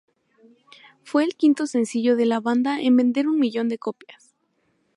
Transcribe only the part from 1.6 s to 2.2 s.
sencillo